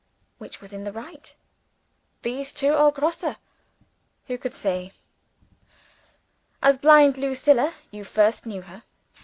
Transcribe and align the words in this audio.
Which 0.39 0.61
was 0.61 0.73
in 0.73 0.83
the 0.83 0.91
right 0.91 1.35
these 2.23 2.51
two 2.53 2.73
or 2.73 2.91
Grosse 2.91 3.23
who 4.25 4.37
can 4.39 4.51
say? 4.51 4.93
As 6.59 6.79
blind 6.79 7.19
Lucilla, 7.19 7.75
you 7.91 8.03
first 8.03 8.47
knew 8.47 8.63
her. 8.63 8.81